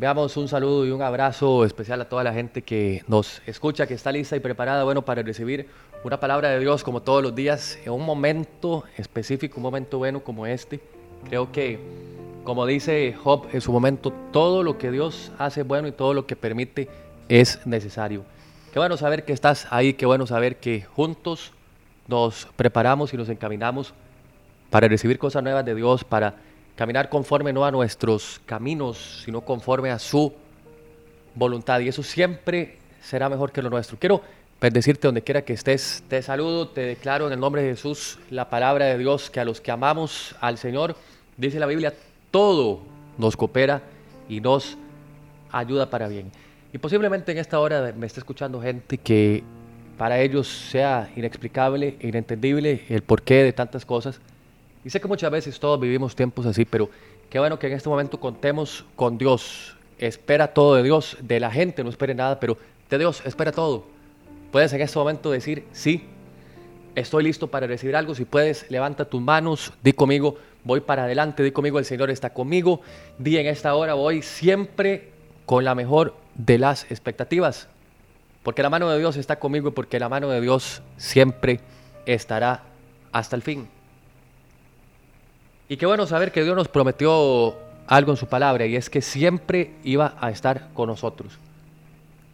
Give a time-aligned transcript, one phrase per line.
[0.00, 3.92] Enviamos un saludo y un abrazo especial a toda la gente que nos escucha, que
[3.92, 5.68] está lista y preparada, bueno, para recibir
[6.04, 10.20] una palabra de Dios como todos los días, en un momento específico, un momento bueno
[10.24, 10.80] como este.
[11.28, 11.78] Creo que,
[12.44, 16.26] como dice Job en su momento, todo lo que Dios hace bueno y todo lo
[16.26, 16.88] que permite
[17.28, 18.24] es necesario.
[18.72, 21.52] Qué bueno saber que estás ahí, qué bueno saber que juntos
[22.08, 23.92] nos preparamos y nos encaminamos
[24.70, 26.36] para recibir cosas nuevas de Dios, para
[26.80, 30.32] caminar conforme no a nuestros caminos, sino conforme a su
[31.34, 31.78] voluntad.
[31.80, 33.98] Y eso siempre será mejor que lo nuestro.
[33.98, 34.22] Quiero
[34.58, 36.02] bendecirte donde quiera que estés.
[36.08, 39.44] Te saludo, te declaro en el nombre de Jesús la palabra de Dios, que a
[39.44, 40.96] los que amamos al Señor,
[41.36, 41.92] dice la Biblia,
[42.30, 42.80] todo
[43.18, 43.82] nos coopera
[44.26, 44.78] y nos
[45.52, 46.32] ayuda para bien.
[46.72, 49.44] Y posiblemente en esta hora me esté escuchando gente que
[49.98, 54.18] para ellos sea inexplicable, inentendible el porqué de tantas cosas.
[54.84, 56.88] Y sé que muchas veces todos vivimos tiempos así, pero
[57.28, 59.76] qué bueno que en este momento contemos con Dios.
[59.98, 62.56] Espera todo de Dios, de la gente no espere nada, pero
[62.88, 63.84] de Dios espera todo.
[64.50, 66.06] Puedes en este momento decir, sí,
[66.94, 68.14] estoy listo para recibir algo.
[68.14, 72.32] Si puedes, levanta tus manos, di conmigo, voy para adelante, di conmigo, el Señor está
[72.32, 72.80] conmigo.
[73.18, 75.10] Di en esta hora, voy siempre
[75.44, 77.68] con la mejor de las expectativas.
[78.42, 81.60] Porque la mano de Dios está conmigo y porque la mano de Dios siempre
[82.06, 82.62] estará
[83.12, 83.68] hasta el fin.
[85.70, 87.54] Y qué bueno saber que Dios nos prometió
[87.86, 91.38] algo en su palabra y es que siempre iba a estar con nosotros.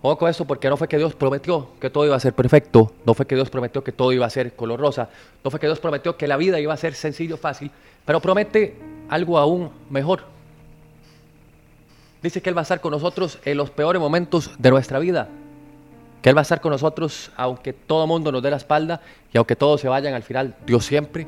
[0.01, 2.95] Ojo con esto porque no fue que Dios prometió que todo iba a ser perfecto,
[3.05, 5.11] no fue que Dios prometió que todo iba a ser color rosa,
[5.45, 7.71] no fue que Dios prometió que la vida iba a ser sencillo, fácil,
[8.07, 8.75] pero promete
[9.11, 10.23] algo aún mejor.
[12.23, 15.29] Dice que Él va a estar con nosotros en los peores momentos de nuestra vida,
[16.23, 19.03] que Él va a estar con nosotros aunque todo el mundo nos dé la espalda
[19.31, 21.27] y aunque todos se vayan al final, Dios siempre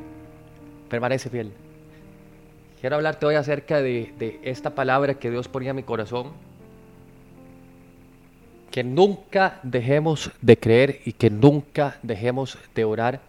[0.89, 1.53] permanece fiel.
[2.79, 6.31] Quiero hablarte hoy acerca de, esta palabra que Dios ponía en mi corazón.
[8.71, 13.19] Que nunca dejemos de creer y que nunca dejemos de orar.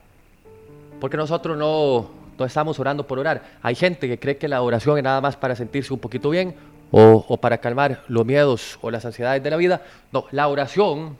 [1.00, 3.42] Porque nosotros no, no estamos orando por orar.
[3.60, 6.54] Hay gente que cree que la oración es nada más para sentirse un poquito bien
[6.92, 9.82] o, o para calmar los miedos o las ansiedades de la vida.
[10.12, 11.16] No, la oración,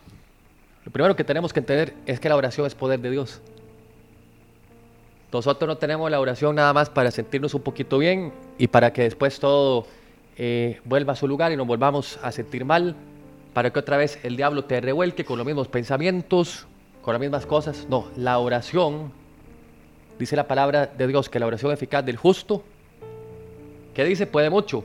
[0.84, 3.41] lo primero que tenemos que entender es que la oración es poder de Dios.
[5.32, 9.02] Nosotros no tenemos la oración nada más para sentirnos un poquito bien y para que
[9.02, 9.86] después todo
[10.36, 12.96] eh, vuelva a su lugar y nos volvamos a sentir mal,
[13.54, 16.66] para que otra vez el diablo te revuelque con los mismos pensamientos,
[17.02, 17.86] con las mismas cosas.
[17.88, 19.12] No, la oración,
[20.18, 22.64] dice la palabra de Dios, que la oración eficaz del justo,
[23.94, 24.84] que dice puede mucho.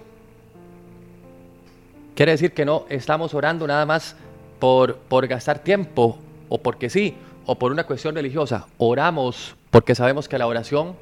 [2.16, 4.16] Quiere decir que no estamos orando nada más
[4.60, 6.18] por, por gastar tiempo
[6.50, 8.68] o porque sí, o por una cuestión religiosa.
[8.78, 10.96] Oramos porque sabemos que la oración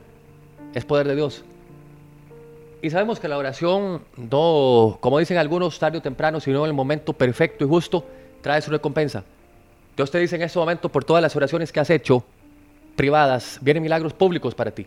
[0.74, 1.44] es poder de Dios.
[2.82, 6.74] Y sabemos que la oración no, como dicen algunos, tarde o temprano, sino en el
[6.74, 8.06] momento perfecto y justo,
[8.42, 9.24] trae su recompensa.
[9.96, 12.26] Dios te dice en este momento, por todas las oraciones que has hecho,
[12.96, 14.86] privadas, vienen milagros públicos para ti.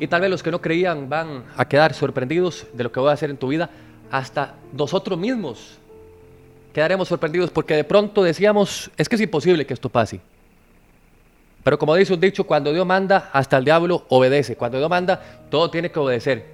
[0.00, 3.10] Y tal vez los que no creían van a quedar sorprendidos de lo que voy
[3.10, 3.70] a hacer en tu vida.
[4.10, 5.78] Hasta nosotros mismos
[6.74, 10.20] quedaremos sorprendidos porque de pronto decíamos, es que es imposible que esto pase.
[11.62, 14.56] Pero como dice un dicho, cuando Dios manda, hasta el diablo obedece.
[14.56, 16.44] Cuando Dios manda, todo tiene que obedecer.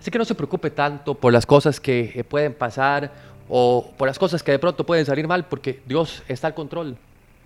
[0.00, 3.12] Así que no se preocupe tanto por las cosas que eh, pueden pasar
[3.48, 6.96] o por las cosas que de pronto pueden salir mal, porque Dios está al control.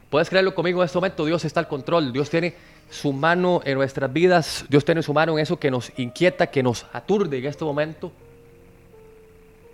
[0.08, 2.12] Puedes creerlo conmigo en este momento, Dios está al control.
[2.12, 2.54] Dios tiene
[2.90, 6.62] su mano en nuestras vidas, Dios tiene su mano en eso que nos inquieta, que
[6.62, 8.12] nos aturde en este momento.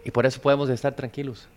[0.05, 1.49] Y por eso podemos estar tranquilos.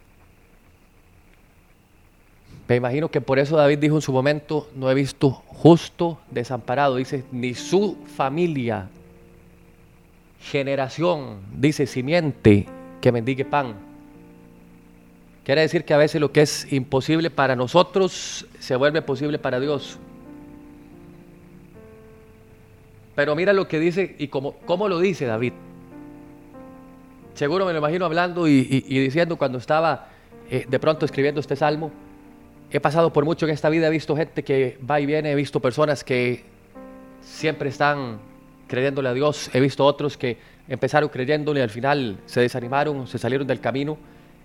[2.71, 6.95] Me imagino que por eso David dijo en su momento, no he visto justo desamparado,
[6.95, 8.87] dice, ni su familia,
[10.39, 12.67] generación, dice, simiente
[13.01, 13.75] que mendigue pan.
[15.43, 19.59] Quiere decir que a veces lo que es imposible para nosotros se vuelve posible para
[19.59, 19.99] Dios.
[23.15, 25.51] Pero mira lo que dice y cómo, cómo lo dice David.
[27.33, 30.07] Seguro me lo imagino hablando y, diciendo cuando estaba
[30.49, 31.91] eh, de pronto escribiendo este salmo,
[32.73, 35.35] He pasado por mucho en esta vida, he visto gente que va y viene, he
[35.35, 36.45] visto personas que
[37.21, 38.19] siempre están
[38.67, 40.37] creyéndole a Dios, he visto otros que
[40.69, 43.97] empezaron creyéndole y al final se desanimaron, se salieron del camino.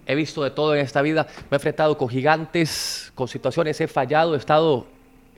[0.06, 3.86] He visto de todo en esta vida, me he enfrentado con gigantes, con situaciones, he
[3.86, 4.86] fallado, he estado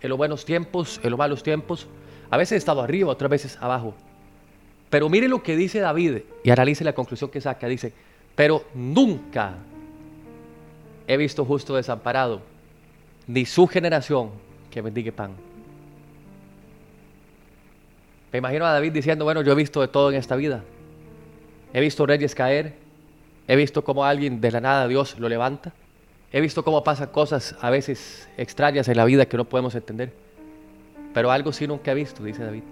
[0.01, 1.87] en los buenos tiempos, en los malos tiempos.
[2.31, 3.95] A veces he estado arriba, otras veces abajo.
[4.89, 7.67] Pero mire lo que dice David y analice la conclusión que saca.
[7.69, 7.93] Dice,
[8.35, 9.57] pero nunca
[11.07, 12.41] he visto justo desamparado,
[13.29, 14.31] ni su generación
[14.71, 15.31] que bendiga pan.
[18.33, 20.65] Me imagino a David diciendo, bueno, yo he visto de todo en esta vida.
[21.73, 22.75] He visto reyes caer,
[23.49, 25.73] He visto cómo alguien de la nada Dios lo levanta.
[26.31, 30.13] He visto cómo pasan cosas a veces extrañas en la vida que no podemos entender.
[31.15, 32.63] Pero algo sí nunca he visto, dice David.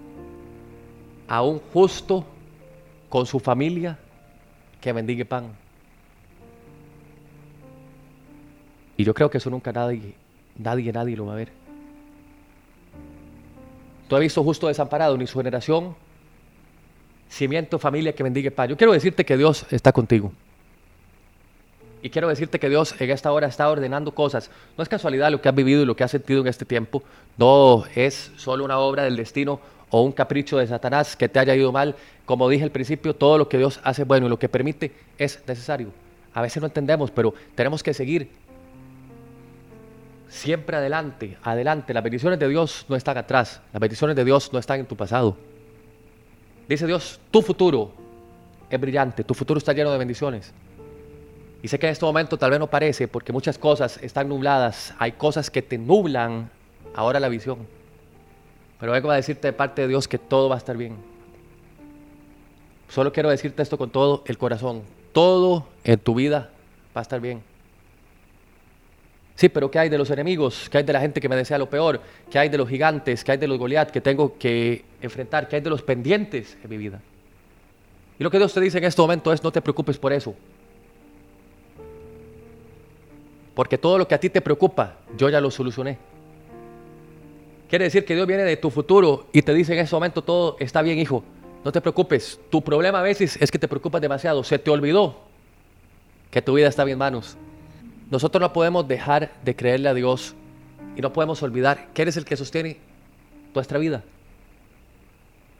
[1.27, 2.23] A un justo
[3.09, 3.97] con su familia
[4.79, 5.45] que bendigue pan.
[8.95, 10.13] Y yo creo que eso nunca nadie,
[10.57, 11.51] nadie, nadie lo va a ver.
[14.09, 15.95] No he visto justo desamparado ni su generación,
[17.29, 18.69] cimiento, familia que bendigue pan.
[18.69, 20.31] Yo quiero decirte que Dios está contigo.
[22.01, 24.49] Y quiero decirte que Dios en esta hora está ordenando cosas.
[24.77, 27.03] No es casualidad lo que has vivido y lo que has sentido en este tiempo.
[27.37, 29.59] No es solo una obra del destino
[29.89, 31.95] o un capricho de Satanás que te haya ido mal.
[32.25, 35.41] Como dije al principio, todo lo que Dios hace bueno y lo que permite es
[35.47, 35.91] necesario.
[36.33, 38.29] A veces no entendemos, pero tenemos que seguir
[40.27, 41.93] siempre adelante, adelante.
[41.93, 43.61] Las bendiciones de Dios no están atrás.
[43.73, 45.37] Las bendiciones de Dios no están en tu pasado.
[46.67, 47.91] Dice Dios, tu futuro
[48.69, 50.53] es brillante, tu futuro está lleno de bendiciones.
[51.63, 54.93] Y sé que en este momento tal vez no parece porque muchas cosas están nubladas,
[54.99, 56.49] hay cosas que te nublan
[56.93, 57.59] ahora la visión.
[58.79, 60.97] Pero vengo a decirte de parte de Dios que todo va a estar bien.
[62.89, 64.83] Solo quiero decirte esto con todo el corazón.
[65.13, 66.51] Todo en tu vida
[66.95, 67.41] va a estar bien.
[69.37, 70.67] Sí, pero ¿qué hay de los enemigos?
[70.67, 72.01] ¿Qué hay de la gente que me desea lo peor?
[72.27, 73.23] ¿Qué hay de los gigantes?
[73.23, 75.47] ¿Qué hay de los Goliat que tengo que enfrentar?
[75.47, 76.99] ¿Qué hay de los pendientes en mi vida?
[78.17, 80.33] Y lo que Dios te dice en este momento es no te preocupes por eso.
[83.53, 85.99] Porque todo lo que a ti te preocupa, yo ya lo solucioné.
[87.69, 90.57] Quiere decir que Dios viene de tu futuro y te dice en ese momento todo
[90.59, 91.23] está bien, hijo.
[91.63, 92.39] No te preocupes.
[92.49, 94.43] Tu problema a veces es que te preocupas demasiado.
[94.43, 95.15] Se te olvidó
[96.31, 97.37] que tu vida está bien en manos.
[98.09, 100.35] Nosotros no podemos dejar de creerle a Dios
[100.95, 102.77] y no podemos olvidar que eres el que sostiene
[103.53, 104.03] nuestra vida.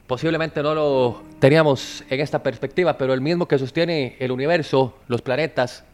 [0.06, 5.20] Posiblemente no lo teníamos en esta perspectiva, pero el mismo que sostiene el universo, los
[5.20, 5.84] planetas,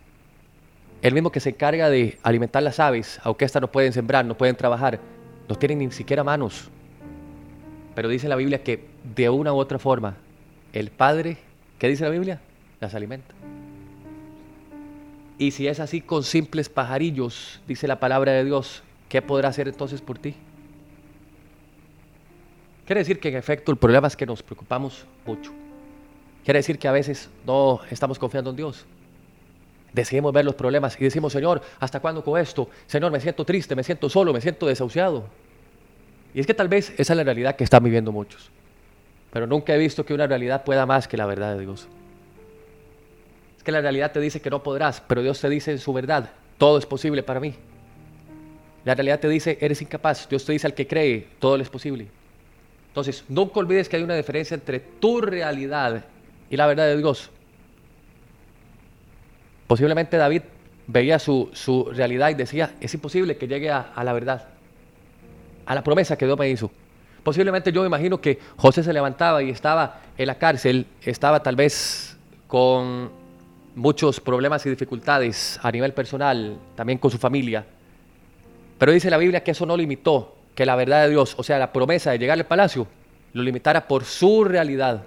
[1.03, 4.37] el mismo que se encarga de alimentar las aves, aunque éstas no pueden sembrar, no
[4.37, 5.01] pueden trabajar,
[5.49, 6.71] no tienen ni siquiera manos.
[7.97, 8.87] Pero dice la Biblia que
[9.17, 10.17] de una u otra forma,
[10.73, 11.39] el Padre,
[11.79, 12.41] ¿qué dice la Biblia?
[12.81, 13.35] Las alimenta.
[15.39, 19.69] Y si es así con simples pajarillos, dice la palabra de Dios, ¿qué podrá hacer
[19.69, 20.35] entonces por ti?
[22.87, 25.53] Quiere decir que en efecto el problema es que nos preocupamos mucho.
[26.45, 28.85] Quiere decir que a veces no estamos confiando en Dios.
[29.93, 32.69] Decidimos ver los problemas y decimos, Señor, ¿hasta cuándo con esto?
[32.87, 35.25] Señor, me siento triste, me siento solo, me siento desahuciado.
[36.35, 38.51] Y es que tal vez esa es la realidad que están viviendo muchos.
[39.33, 41.89] Pero nunca he visto que una realidad pueda más que la verdad de Dios.
[43.65, 46.31] Que la realidad te dice que no podrás, pero Dios te dice en su verdad,
[46.59, 47.55] todo es posible para mí.
[48.85, 50.29] La realidad te dice, eres incapaz.
[50.29, 52.07] Dios te dice al que cree, todo le es posible.
[52.89, 56.05] Entonces, nunca olvides que hay una diferencia entre tu realidad
[56.51, 57.31] y la verdad de Dios.
[59.67, 60.43] Posiblemente David
[60.87, 61.51] veía su,
[61.93, 64.49] realidad y decía, es imposible que llegue a, a, la verdad,
[65.65, 66.71] a la promesa que Dios me hizo.
[67.23, 71.57] Posiblemente yo me imagino que José se levantaba y estaba en la cárcel, estaba tal
[71.57, 73.11] vez con
[73.75, 77.67] muchos problemas y dificultades a nivel personal, también con su familia.
[78.79, 81.59] Pero dice la Biblia que eso no limitó que la verdad de Dios, o sea,
[81.59, 82.87] la promesa de llegar al palacio,
[83.33, 85.03] lo limitara por su realidad.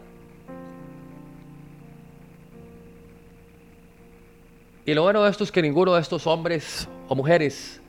[4.86, 7.82] Y lo bueno de esto es que ninguno de estos hombres o mujeres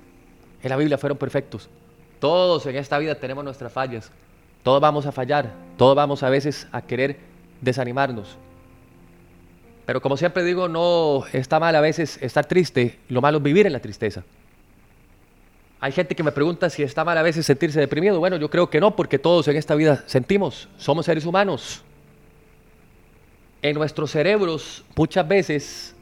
[0.62, 1.69] en la Biblia fueron perfectos.
[2.19, 4.11] Todos en esta vida tenemos nuestras fallas.
[4.62, 5.52] Todos vamos a fallar.
[5.76, 7.19] Todos vamos a veces a querer
[7.61, 8.37] desanimarnos.
[9.88, 12.99] Pero como siempre digo, no está mal a veces estar triste.
[13.09, 14.23] Lo malo es vivir en la tristeza.
[15.80, 18.18] Hay gente que me pregunta si está mal a veces sentirse deprimido.
[18.18, 20.68] Bueno, yo creo que no, porque todos en esta vida sentimos.
[20.76, 21.83] Somos seres humanos.
[23.62, 25.97] En nuestros cerebros muchas veces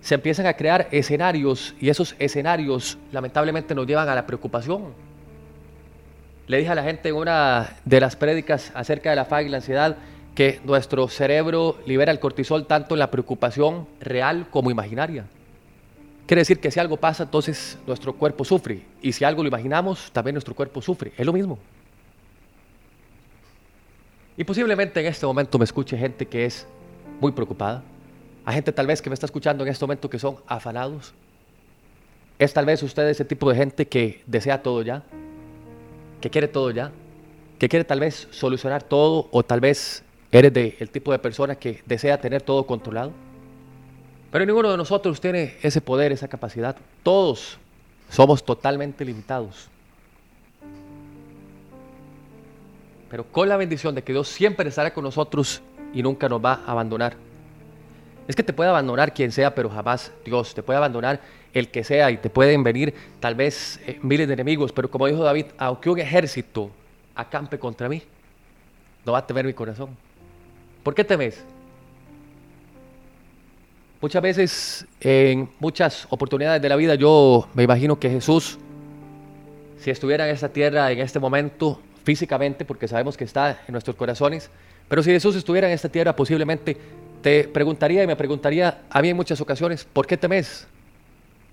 [0.00, 4.94] se empiezan a crear escenarios y esos escenarios lamentablemente nos llevan a la preocupación.
[6.46, 9.48] Le dije a la gente en una de las prédicas acerca de la fag y
[9.50, 9.98] la ansiedad
[10.34, 15.26] que nuestro cerebro libera el cortisol tanto en la preocupación real como imaginaria.
[16.26, 18.82] Quiere decir que si algo pasa, entonces nuestro cuerpo sufre.
[19.02, 21.12] Y si algo lo imaginamos, también nuestro cuerpo sufre.
[21.16, 21.58] Es lo mismo.
[24.36, 26.66] Y posiblemente en este momento me escuche gente que es
[27.20, 27.82] muy preocupada,
[28.44, 31.12] hay gente tal vez que me está escuchando en este momento que son afanados.
[32.38, 35.02] Es tal vez usted ese tipo de gente que desea todo ya,
[36.20, 36.90] que quiere todo ya,
[37.58, 41.54] que quiere tal vez solucionar todo o tal vez eres del el tipo de persona
[41.54, 43.12] que desea tener todo controlado.
[44.30, 46.76] Pero ninguno de nosotros tiene ese poder, esa capacidad.
[47.02, 47.58] Todos
[48.08, 49.68] somos totalmente limitados.
[53.10, 56.62] Pero con la bendición de que Dios siempre estará con nosotros y nunca nos va
[56.64, 57.16] a abandonar.
[58.28, 60.54] Es que te puede abandonar quien sea, pero jamás Dios.
[60.54, 61.20] Te puede abandonar
[61.52, 65.08] el que sea y te pueden venir tal vez eh, miles de enemigos, pero como
[65.08, 66.70] dijo David, aunque un ejército
[67.16, 68.02] acampe contra mí,
[69.04, 69.96] no va a temer mi corazón.
[70.82, 71.42] ¿Por qué temes?
[74.00, 78.58] Muchas veces, en muchas oportunidades de la vida, yo me imagino que Jesús,
[79.78, 83.94] si estuviera en esta tierra en este momento, físicamente, porque sabemos que está en nuestros
[83.96, 84.50] corazones,
[84.88, 86.76] pero si Jesús estuviera en esta tierra, posiblemente
[87.22, 90.66] te preguntaría y me preguntaría a mí en muchas ocasiones, ¿por qué temes?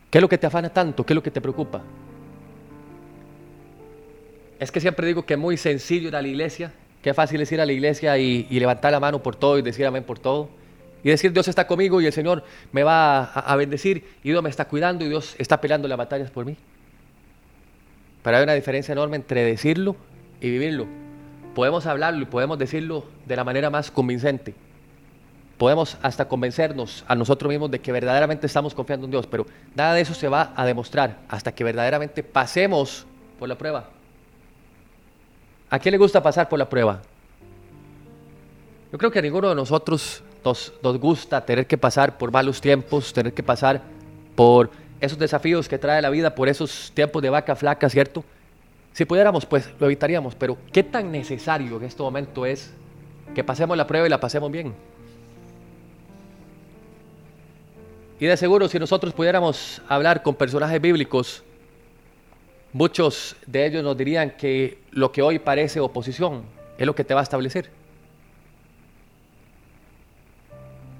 [0.09, 1.05] ¿Qué es lo que te afana tanto?
[1.05, 1.81] ¿Qué es lo que te preocupa?
[4.57, 6.71] Es que siempre digo que es muy sencillo ir a la iglesia,
[7.03, 9.85] es fácil es ir a la iglesia y, levantar la mano por todo y decir
[9.85, 10.49] amén por todo.
[11.03, 14.49] Y decir Dios está conmigo y el Señor me va a, bendecir y Dios me
[14.49, 16.57] está cuidando y Dios está peleando las batallas por mí.
[18.23, 19.95] Pero hay una diferencia enorme entre decirlo
[20.41, 20.85] y vivirlo.
[21.55, 24.53] Podemos hablarlo y podemos decirlo de la manera más convincente
[25.57, 29.93] podemos hasta convencernos a nosotros mismos de que verdaderamente estamos confiando en Dios, pero nada
[29.93, 33.05] de eso se va a demostrar hasta que verdaderamente pasemos
[33.39, 33.89] por la prueba.
[35.69, 37.01] ¿A quién le gusta pasar por la prueba?
[38.91, 43.11] Yo creo que a ninguno de nosotros nos, gusta tener que pasar por malos tiempos,
[43.11, 43.81] tener que pasar
[44.35, 44.69] por
[45.01, 48.23] esos desafíos que trae la vida, por esos tiempos de vaca flaca, ¿cierto?
[48.93, 52.73] Si pudiéramos, pues lo evitaríamos, pero ¿qué tan necesario en este momento es
[53.35, 54.73] que pasemos la prueba y la pasemos bien?
[58.19, 61.43] Y de seguro, si nosotros pudiéramos hablar con personajes bíblicos,
[62.77, 66.43] muchos de ellos nos dirían que lo que hoy parece oposición
[66.77, 67.71] es lo que te va a establecer.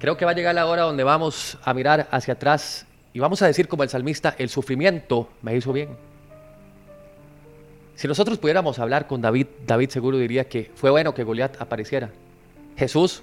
[0.00, 3.42] Creo que va a llegar la hora donde vamos a mirar hacia atrás y vamos
[3.42, 5.90] a decir como el salmista, el sufrimiento me hizo bien.
[7.94, 12.10] Si nosotros pudiéramos hablar con David, David seguro diría que fue bueno que Goliat apareciera.
[12.76, 13.22] Jesús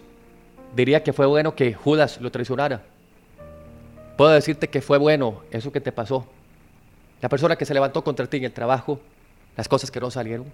[0.74, 2.84] diría que fue bueno que Judas lo traicionara.
[4.16, 6.26] Puedo decirte que fue bueno eso que te pasó.
[7.26, 9.00] La persona que se levantó contra ti en el trabajo,
[9.58, 10.46] las cosas que no salieron,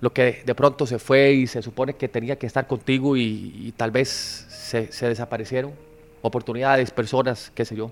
[0.00, 3.74] lo que de pronto se fue y se supone que tenía que estar contigo y,
[3.76, 5.74] tal vez se, se desaparecieron,
[6.22, 7.90] oportunidades, personas, qué sé yo.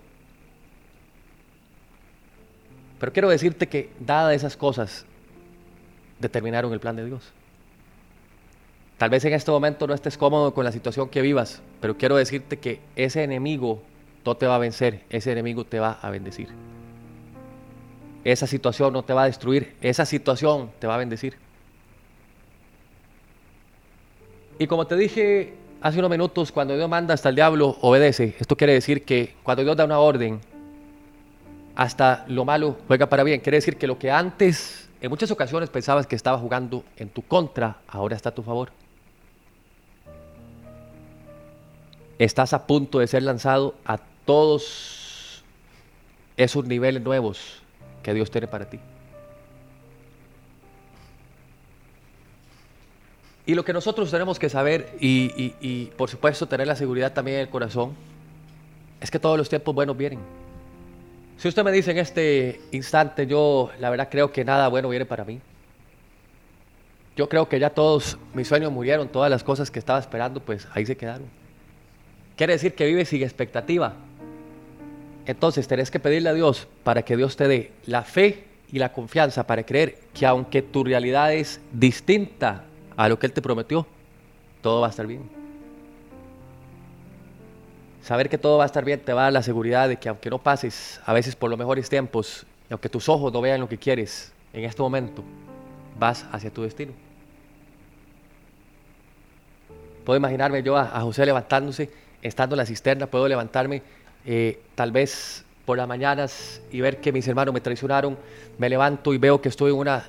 [2.99, 5.05] Pero quiero decirte que dadas esas cosas,
[6.19, 7.31] determinaron el plan de Dios.
[8.97, 12.17] Tal vez en este momento no estés cómodo con la situación que vivas, pero quiero
[12.17, 13.83] decirte que ese enemigo
[14.25, 16.72] no te va a vencer, ese enemigo te va a bendecir.
[18.25, 21.37] Esa situación no te va a destruir, esa situación te va a bendecir.
[24.59, 28.37] Y como te dije hace unos minutos, cuando Dios manda hasta el diablo obedece.
[28.39, 30.41] Esto quiere decir que cuando Dios da una orden,
[31.75, 33.41] hasta lo malo juega para bien.
[33.41, 37.23] Quiere decir que lo que antes, en muchas ocasiones pensabas que estaba jugando en tu
[37.23, 38.71] contra, ahora está a tu favor.
[42.19, 45.43] Estás a punto de ser lanzado a todos
[46.37, 47.62] esos niveles nuevos
[48.03, 48.79] que Dios tiene para ti.
[53.45, 57.43] Y lo que nosotros tenemos que saber y, por supuesto tener la seguridad también en
[57.43, 57.95] el corazón
[59.01, 60.21] es que todos los tiempos buenos vienen.
[61.39, 65.07] Si usted me dice en este instante, yo la verdad creo que nada bueno viene
[65.07, 65.41] para mí.
[67.17, 70.69] Yo creo que ya todos mis sueños murieron, todas las cosas que estaba esperando, pues
[70.73, 71.27] ahí se quedaron.
[72.37, 73.95] Quiere decir que vive sin expectativa.
[75.27, 78.93] Entonces tenés que pedirle a Dios para que Dios te dé la fe y la
[78.93, 82.65] confianza para creer que aunque tu realidad es distinta
[82.97, 83.87] a lo que Él te prometió,
[84.63, 85.23] todo va a estar bien.
[88.03, 90.09] Saber que todo va a estar bien te va a dar la seguridad de que
[90.09, 93.61] aunque no pases a veces por los mejores tiempos, y aunque tus ojos no vean
[93.61, 95.23] lo que quieres en este momento,
[95.99, 96.93] vas hacia tu destino.
[100.05, 101.91] Puedo imaginarme yo a, a José levantándose,
[102.23, 103.83] estando en la cisterna, puedo levantarme
[104.25, 108.17] eh, tal vez por las mañanas y ver que mis hermanos me traicionaron,
[108.59, 110.05] me levanto y veo que estoy en una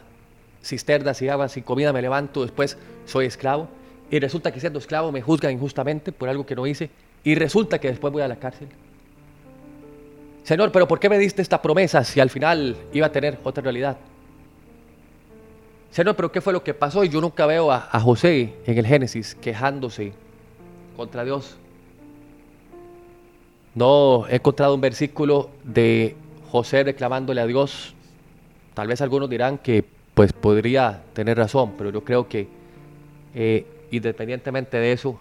[0.63, 3.67] cisterna sin agua, sin comida, me levanto, después soy esclavo
[4.09, 6.89] y resulta que siendo esclavo me juzgan injustamente por algo que no hice
[7.23, 8.67] y resulta que después voy a la cárcel.
[10.43, 13.63] Señor, pero ¿por qué me diste esta promesa si al final iba a tener otra
[13.63, 13.97] realidad?
[15.91, 17.03] Señor, pero ¿qué fue lo que pasó?
[17.03, 20.11] Y yo nunca veo a, a José en el Génesis quejándose
[20.97, 21.57] contra Dios.
[23.75, 26.15] No he encontrado un versículo de
[26.51, 27.95] José reclamándole a Dios.
[28.73, 32.47] Tal vez algunos dirán que pues podría tener razón, pero yo creo que
[33.33, 35.19] eh, independientemente de eso,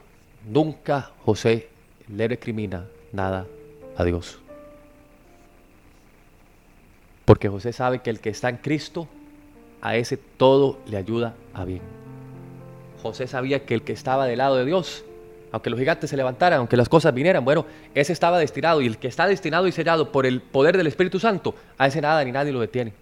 [0.48, 1.68] nunca José
[2.08, 3.46] le recrimina nada
[3.96, 4.38] a Dios.
[7.24, 9.08] Porque José sabe que el que está en Cristo,
[9.80, 11.82] a ese todo le ayuda a bien.
[13.02, 15.04] José sabía que el que estaba del lado de Dios,
[15.52, 18.98] aunque los gigantes se levantaran, aunque las cosas vinieran, bueno, ese estaba destinado y el
[18.98, 22.32] que está destinado y sellado por el poder del Espíritu Santo, a ese nada ni
[22.32, 22.92] nadie lo detiene.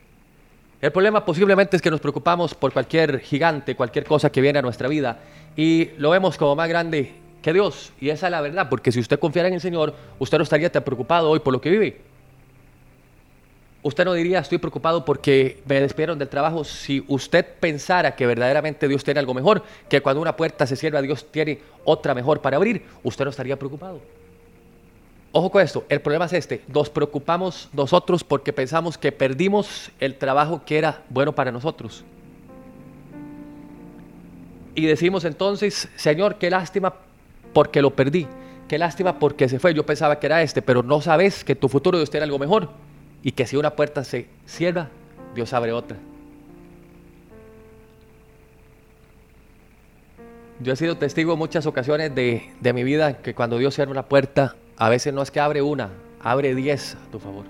[0.81, 4.63] El problema posiblemente es que nos preocupamos por cualquier gigante, cualquier cosa que viene a
[4.63, 5.19] nuestra vida
[5.57, 7.93] y lo vemos como más grande que Dios.
[8.01, 10.73] Y esa es la verdad, porque si usted confiara en el Señor, usted no estaría
[10.73, 12.10] tan preocupado hoy por lo que vive.
[13.83, 18.87] Usted no diría, estoy preocupado porque me despidieron del trabajo si usted pensara que verdaderamente
[18.89, 22.59] Dios tiene algo mejor, que cuando una puerta se cierra Dios tiene otra mejor para
[22.59, 24.01] abrir, usted no estaría preocupado.
[25.33, 30.17] Ojo con esto, el problema es este, nos preocupamos nosotros porque pensamos que perdimos el
[30.17, 32.05] trabajo que era bueno para nosotros.
[34.75, 36.95] Y decimos entonces, Señor, qué lástima
[37.55, 38.27] porque lo perdí,
[38.69, 41.69] qué lástima porque se fue, yo pensaba que era este, pero no sabes que tu
[41.69, 42.69] futuro Dios tiene algo mejor
[43.23, 44.89] y que si una puerta se cierra,
[45.35, 45.97] Dios abre otra.
[50.61, 53.91] Yo he sido testigo en muchas ocasiones de, de, mi vida que cuando Dios cierra
[53.91, 55.91] una puerta, a veces no es que abre una,
[56.23, 57.47] abre diez a tu favor.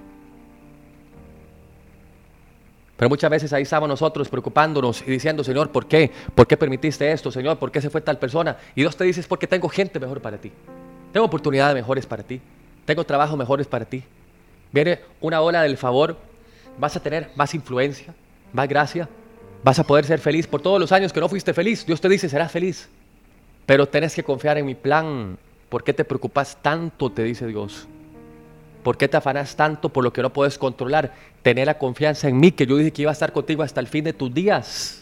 [2.96, 6.10] Pero muchas veces ahí estamos nosotros preocupándonos y diciendo, Señor, ¿por qué?
[6.34, 7.58] ¿Por qué permitiste esto, Señor?
[7.58, 8.58] ¿Por qué se fue tal persona?
[8.74, 10.52] Y Dios te dice, es porque tengo gente mejor para ti.
[11.10, 12.40] Tengo oportunidades mejores para ti.
[12.84, 14.04] Tengo trabajos mejores para ti.
[14.72, 16.16] Viene una ola del favor,
[16.78, 18.14] vas a tener más influencia,
[18.52, 19.08] más gracia,
[19.62, 21.84] vas a poder ser feliz por todos los años que no fuiste feliz.
[21.84, 22.88] Dios te dice, serás feliz,
[23.66, 25.38] pero tenés que confiar en mi plan.
[25.68, 27.10] ¿Por qué te preocupas tanto?
[27.10, 27.86] Te dice Dios.
[28.82, 31.12] ¿Por qué te afanas tanto por lo que no puedes controlar?
[31.42, 33.86] Tener la confianza en mí, que yo dije que iba a estar contigo hasta el
[33.86, 34.99] fin de tus días.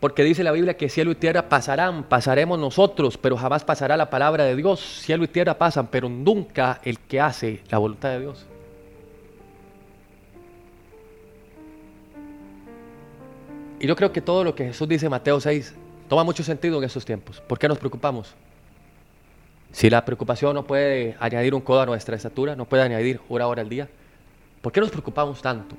[0.00, 4.08] Porque dice la Biblia que cielo y tierra pasarán, pasaremos nosotros, pero jamás pasará la
[4.08, 4.80] palabra de Dios.
[4.80, 8.46] Cielo y tierra pasan, pero nunca el que hace la voluntad de Dios.
[13.78, 15.74] Y yo creo que todo lo que Jesús dice en Mateo 6
[16.08, 17.42] toma mucho sentido en estos tiempos.
[17.42, 18.34] ¿Por qué nos preocupamos?
[19.72, 23.46] Si la preocupación no puede añadir un codo a nuestra estatura, no puede añadir una
[23.46, 23.88] hora al día,
[24.62, 25.76] ¿por qué nos preocupamos tanto?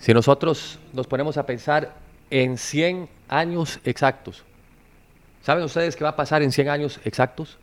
[0.00, 1.92] Si nosotros nos ponemos a pensar
[2.30, 4.42] en 100 años exactos,
[5.42, 7.58] ¿saben ustedes qué va a pasar en 100 años exactos?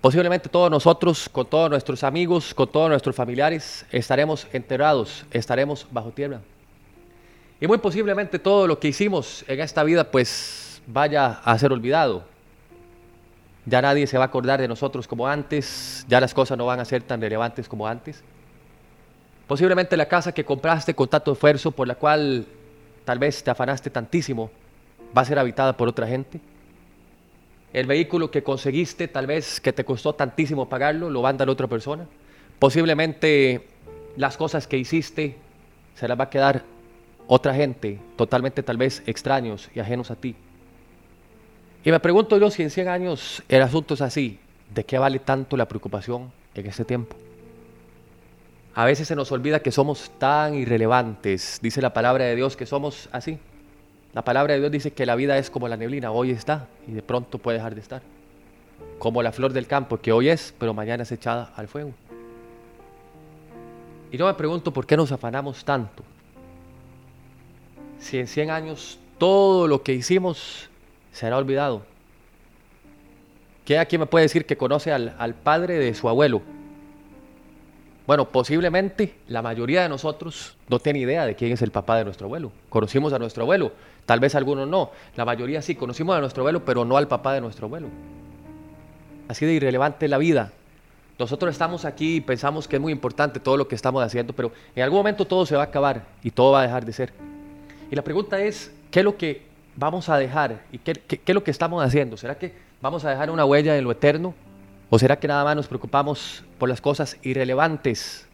[0.00, 6.12] Posiblemente todos nosotros, con todos nuestros amigos, con todos nuestros familiares, estaremos enterrados, estaremos bajo
[6.12, 6.40] tierra.
[7.60, 12.24] Y muy posiblemente todo lo que hicimos en esta vida pues vaya a ser olvidado.
[13.66, 16.80] Ya nadie se va a acordar de nosotros como antes, ya las cosas no van
[16.80, 18.24] a ser tan relevantes como antes.
[19.52, 22.46] Posiblemente la casa que compraste con tanto esfuerzo, por la cual
[23.04, 24.50] tal vez te afanaste tantísimo,
[25.14, 26.40] va a ser habitada por otra gente.
[27.74, 31.50] El vehículo que conseguiste, tal vez que te costó tantísimo pagarlo, lo va a dar
[31.50, 32.06] otra persona.
[32.58, 33.68] Posiblemente
[34.16, 35.36] las cosas que hiciste
[35.96, 36.62] se las va a quedar
[37.26, 40.34] otra gente, totalmente tal vez extraños y ajenos a ti.
[41.84, 44.38] Y me pregunto yo si en 100 años el asunto es así,
[44.74, 47.16] ¿de qué vale tanto la preocupación en este tiempo?
[48.74, 51.58] A veces se nos olvida que somos tan irrelevantes.
[51.60, 53.38] Dice la palabra de Dios que somos así.
[54.14, 56.92] La palabra de Dios dice que la vida es como la neblina, hoy está y
[56.92, 58.02] de pronto puede dejar de estar.
[58.98, 61.92] Como la flor del campo que hoy es, pero mañana es echada al fuego.
[64.10, 66.02] Y yo me pregunto por qué nos afanamos tanto.
[67.98, 70.70] Si en 100 años todo lo que hicimos
[71.12, 71.82] será olvidado.
[73.66, 76.42] ¿Qué aquí me puede decir que conoce al padre de su abuelo?
[78.12, 82.04] Bueno, posiblemente la mayoría de nosotros no tiene idea de quién es el papá de
[82.04, 82.52] nuestro abuelo.
[82.68, 83.72] Conocimos a nuestro abuelo,
[84.04, 84.90] tal vez algunos no.
[85.16, 87.88] La mayoría sí, conocimos a nuestro abuelo, pero no al papá de nuestro abuelo.
[89.28, 90.52] Así de irrelevante la vida.
[91.18, 94.52] Nosotros estamos aquí y pensamos que es muy importante todo lo que estamos haciendo, pero
[94.76, 97.14] en algún momento todo se va a acabar y todo va a dejar de ser.
[97.90, 99.40] Y la pregunta es, ¿qué es lo que
[99.74, 100.60] vamos a dejar?
[100.70, 102.18] ¿Y qué, es lo que estamos haciendo?
[102.18, 104.34] ¿Será que vamos a dejar una huella en lo eterno?
[104.94, 108.26] ¿O será que nada más nos preocupamos por las cosas irrelevantes?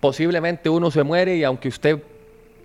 [0.00, 2.02] Posiblemente uno se muere y aunque usted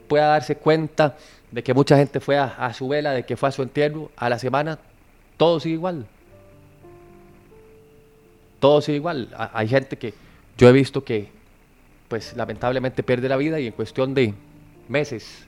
[0.08, 1.16] pueda darse cuenta
[1.52, 4.28] de que mucha gente fue a, su vela, de que fue a su entierro, a
[4.28, 4.80] la semana,
[5.38, 6.08] todo sigue igual.
[8.60, 9.30] Todo sigue igual.
[9.54, 10.16] Hay gente que
[10.58, 11.30] yo he visto que,
[12.08, 14.34] pues lamentablemente pierde la vida y en cuestión de
[14.88, 15.46] meses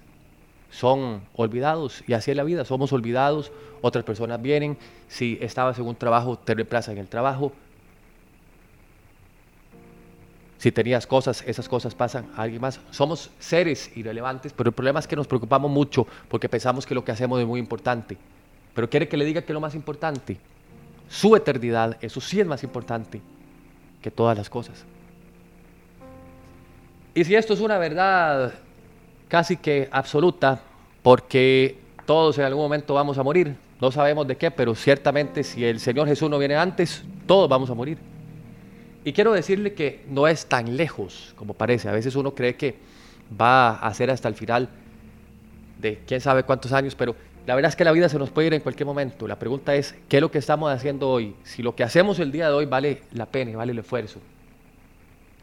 [0.71, 5.85] son olvidados y así es la vida, somos olvidados, otras personas vienen, si estabas en
[5.85, 7.51] un trabajo te reemplazan en el trabajo,
[10.61, 12.79] si tenías cosas, esas cosas pasan a alguien más.
[12.91, 17.03] Somos seres irrelevantes, pero el problema es que nos preocupamos mucho porque pensamos que lo
[17.03, 18.15] que hacemos es muy importante.
[18.75, 20.37] Pero quiere que le diga que lo más importante,
[21.09, 23.21] su eternidad, eso sí es más importante
[24.03, 24.85] que todas las cosas.
[27.15, 28.53] Y si esto es una verdad
[29.31, 30.59] casi que absoluta,
[31.01, 33.55] porque todos en algún momento vamos a morir.
[33.79, 37.69] No sabemos de qué, pero ciertamente si el Señor Jesús no viene antes, todos vamos
[37.69, 37.97] a morir.
[39.05, 41.87] Y quiero decirle que no es tan lejos como parece.
[41.87, 42.75] A veces uno cree que
[43.39, 44.67] va a ser hasta el final
[45.79, 47.15] de quién sabe cuántos años, pero
[47.47, 49.29] la verdad es que la vida se nos puede ir en cualquier momento.
[49.29, 51.37] La pregunta es, ¿qué es lo que estamos haciendo hoy?
[51.43, 54.19] Si lo que hacemos el día de hoy vale la pena y vale el esfuerzo.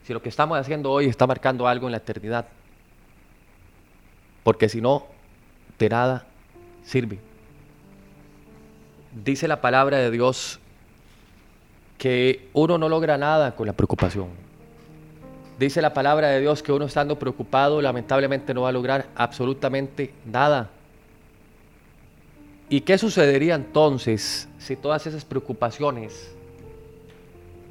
[0.04, 2.48] Si lo que estamos haciendo hoy está marcando algo en la eternidad.
[4.48, 5.04] Porque si no,
[5.78, 6.24] de nada
[6.82, 7.18] sirve.
[9.22, 10.58] Dice la palabra de Dios
[11.98, 14.28] que uno no logra nada con la preocupación.
[15.58, 20.14] Dice la palabra de Dios que uno estando preocupado lamentablemente no va a lograr absolutamente
[20.24, 20.70] nada.
[22.70, 26.34] ¿Y qué sucedería entonces si todas esas preocupaciones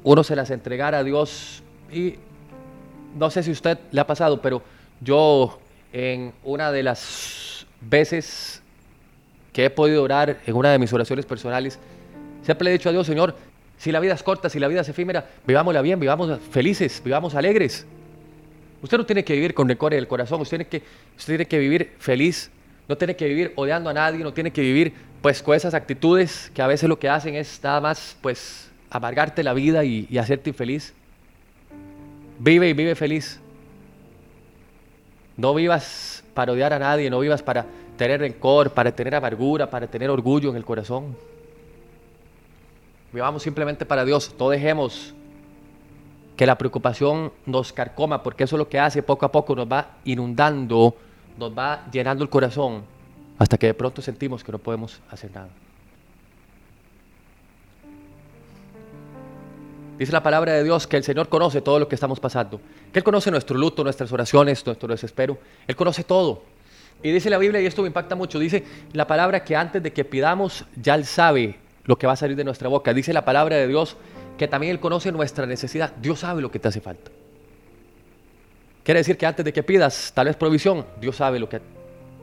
[0.04, 1.60] uno se las entregara a Dios?
[1.90, 2.14] Y
[3.16, 4.62] no sé si a usted le ha pasado, pero
[5.00, 5.58] yo
[5.92, 8.62] en una de las veces
[9.52, 11.78] que he podido orar, en una de mis oraciones personales,
[12.42, 13.36] siempre le he dicho a Dios, Señor,
[13.78, 17.34] si la vida es corta, si la vida es efímera, vivámosla bien, vivamos felices, vivamos
[17.34, 17.86] alegres.
[18.82, 20.82] Usted no tiene que vivir con rencor en el corazón, usted tiene que,
[21.16, 22.50] usted tiene que vivir feliz,
[22.88, 26.50] no tiene que vivir odiando a nadie, no tiene que vivir pues con esas actitudes
[26.54, 30.18] que a veces lo que hacen es nada más pues amargarte la vida y, y
[30.18, 30.94] hacerte infeliz.
[32.38, 33.40] Vive y vive feliz.
[35.38, 37.64] No vivas para odiar a nadie, no vivas para
[37.96, 41.16] tener rencor, para tener amargura, para tener orgullo en el corazón.
[43.12, 44.34] Vivamos simplemente para Dios.
[44.36, 45.14] No dejemos
[46.36, 49.70] que la preocupación nos carcoma, porque eso es lo que hace poco a poco, nos
[49.70, 50.94] va inundando,
[51.38, 52.82] nos va llenando el corazón,
[53.38, 55.48] hasta que de pronto sentimos que no podemos hacer nada.
[59.98, 62.60] Dice la palabra de Dios que el Señor conoce todo lo que estamos pasando,
[62.92, 66.42] que Él conoce nuestro luto, nuestras oraciones, nuestro desespero, Él conoce todo.
[67.02, 69.92] Y dice la Biblia, y esto me impacta mucho, dice la palabra que antes de
[69.92, 72.94] que pidamos, ya Él sabe lo que va a salir de nuestra boca.
[72.94, 73.96] Dice la palabra de Dios
[74.36, 75.92] que también Él conoce nuestra necesidad.
[75.96, 77.10] Dios sabe lo que te hace falta.
[78.84, 81.60] Quiere decir que antes de que pidas tal vez provisión, Dios sabe lo que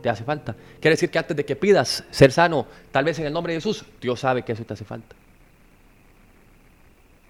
[0.01, 0.55] te hace falta.
[0.79, 3.57] Quiere decir que antes de que pidas ser sano, tal vez en el nombre de
[3.59, 5.15] Jesús, Dios sabe que eso te hace falta.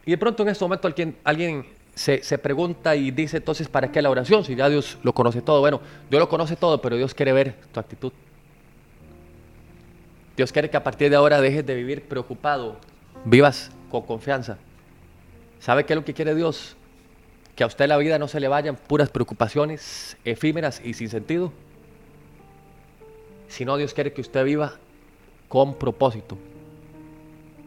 [0.06, 1.66] Y de pronto en este momento alguien, alguien
[1.96, 4.44] se, se, pregunta y dice entonces, ¿para qué la oración?
[4.44, 5.62] Si ya Dios lo conoce todo.
[5.62, 8.12] Bueno, Dios lo conoce todo, pero Dios quiere ver tu actitud.
[10.38, 12.78] Dios quiere que a partir de ahora dejes de vivir preocupado,
[13.24, 14.58] vivas con confianza.
[15.60, 16.76] ¿Sabe qué es lo que quiere Dios?
[17.56, 21.54] Que a usted la vida no se le vayan puras preocupaciones efímeras y sin sentido.
[23.48, 24.74] Sino Dios quiere que usted viva
[25.48, 26.38] con propósito.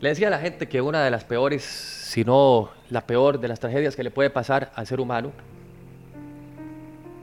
[0.01, 3.49] Le decía a la gente que una de las peores, si no la peor de
[3.49, 5.33] las tragedias que le puede pasar al ser humano,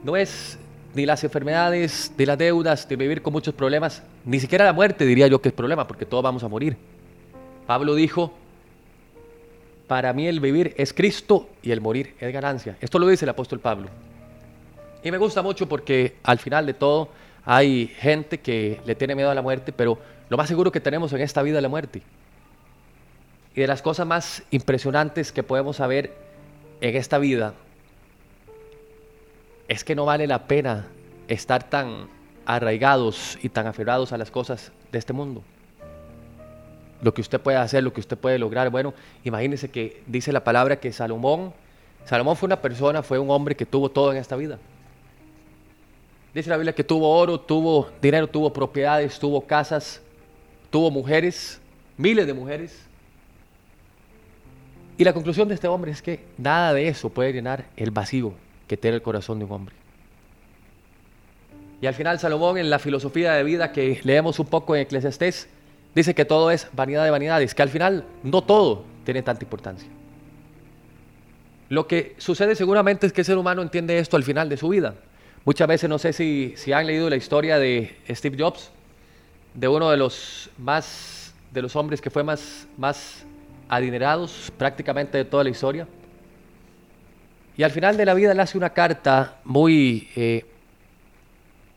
[0.04, 0.58] no es
[0.94, 5.06] ni las enfermedades, ni las deudas, de vivir con muchos problemas, ni siquiera la muerte
[5.06, 6.76] diría yo que es problema, porque todos vamos a morir.
[7.66, 8.34] Pablo dijo,
[9.86, 12.76] para mí el vivir es Cristo y el morir es ganancia.
[12.80, 13.88] Esto lo dice el apóstol Pablo.
[15.02, 17.08] Y me gusta mucho porque al final de todo
[17.44, 21.10] hay gente que le tiene miedo a la muerte, pero lo más seguro que tenemos
[21.14, 22.02] en esta vida es la muerte.
[23.56, 26.14] Y de las cosas más impresionantes que podemos saber
[26.82, 27.54] en esta vida
[29.66, 30.86] es que no vale la pena
[31.26, 32.08] estar tan
[32.44, 35.42] arraigados y tan aferrados a las cosas de este mundo.
[37.00, 38.68] Lo que usted puede hacer, lo que usted puede lograr.
[38.68, 38.92] Bueno,
[39.24, 41.54] imagínese que dice la palabra que Salomón,
[42.04, 44.58] Salomón fue una persona, fue un hombre que tuvo todo en esta vida.
[46.34, 50.02] Dice la Biblia que tuvo oro, tuvo dinero, tuvo propiedades, tuvo casas,
[50.70, 51.58] tuvo mujeres,
[51.96, 52.85] miles de mujeres.
[54.98, 58.32] Y la conclusión de este hombre es que nada de eso puede llenar el vacío
[58.66, 59.74] que tiene el corazón de un hombre.
[61.80, 65.48] Y al final Salomón en la filosofía de vida que leemos un poco en Eclesiastés,
[65.94, 69.88] dice que todo es vanidad de vanidades, que al final no todo tiene tanta importancia.
[71.68, 74.68] Lo que sucede seguramente es que el ser humano entiende esto al final de su
[74.68, 74.94] vida.
[75.44, 78.70] Muchas veces no sé si, si han leído la historia de Steve Jobs,
[79.54, 83.24] de uno de los más de los hombres que fue más, más
[83.68, 85.86] adinerados prácticamente de toda la historia.
[87.56, 90.44] Y al final de la vida le hace una carta muy eh,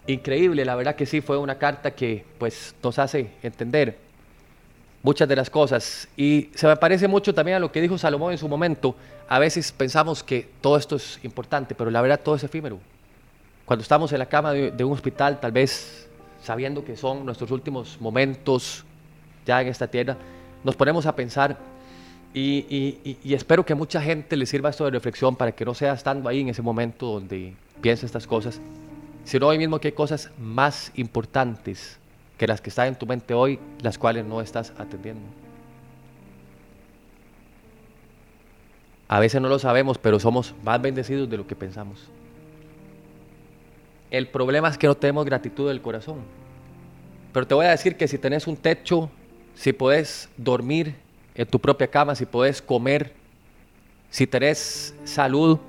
[0.08, 3.98] increíble, la verdad que sí, fue una carta que pues nos hace entender
[5.02, 6.08] muchas de las cosas.
[6.18, 8.96] Y se me parece mucho también a lo que dijo Salomón en su momento.
[9.30, 12.80] A veces pensamos que todo esto es importante, pero la verdad todo es efímero.
[13.66, 16.10] Cuando estamos en la cama de, de un hospital, tal vez
[16.44, 18.84] sabiendo que son nuestros últimos momentos
[19.46, 20.18] ya en esta tierra,
[20.64, 21.58] nos ponemos a pensar
[22.34, 26.30] y, espero que mucha gente le sirva esto de reflexión para que no sea estando
[26.30, 28.60] ahí en ese momento donde piensa estas cosas,
[29.24, 31.98] sino hoy mismo que hay cosas más importantes
[32.38, 35.22] que las que están en tu mente hoy, las cuales no estás atendiendo.
[39.08, 42.00] A veces no lo sabemos, pero somos más bendecidos de lo que pensamos.
[44.12, 46.20] El problema es que no tenemos gratitud del corazón.
[47.34, 49.10] Pero te voy a decir que si tenés un techo,
[49.56, 50.96] si puedes dormir
[51.36, 53.14] en tu propia cama, si puedes comer,
[54.10, 55.60] si tenés salud,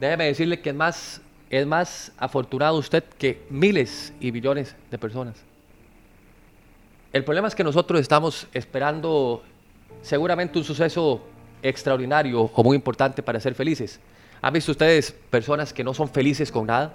[0.00, 5.36] déjeme decirle que es más, es más afortunado usted que miles y billones de personas.
[7.12, 9.42] El problema es que nosotros estamos esperando
[10.00, 11.22] seguramente un suceso
[11.62, 14.00] extraordinario o muy importante para ser felices.
[14.40, 16.92] ¿Han visto ustedes personas que no son felices con nada?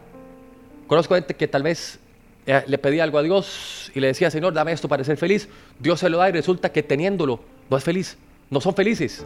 [0.87, 1.99] Conozco gente que tal vez
[2.45, 5.47] eh, le pedía algo a Dios y le decía, Señor, dame esto para ser feliz.
[5.79, 8.17] Dios se lo da y resulta que teniéndolo no es feliz.
[8.49, 9.25] No son felices.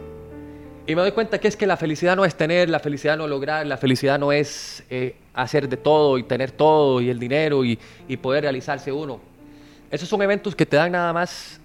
[0.86, 3.28] Y me doy cuenta que es que la felicidad no es tener, la felicidad no
[3.28, 7.64] lograr, la felicidad no es eh, hacer de todo y tener todo y el dinero
[7.64, 7.78] y,
[8.08, 9.20] y poder realizarse uno.
[9.92, 11.60] Esos son eventos que te dan nada más